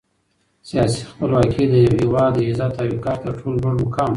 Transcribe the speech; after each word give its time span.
سیاسي 0.69 1.01
خپلواکي 1.11 1.63
د 1.69 1.73
یو 1.85 1.93
هېواد 2.01 2.31
د 2.35 2.39
عزت 2.49 2.73
او 2.81 2.87
وقار 2.95 3.17
تر 3.25 3.33
ټولو 3.39 3.57
لوړ 3.61 3.73
مقام 3.83 4.07
دی. 4.09 4.09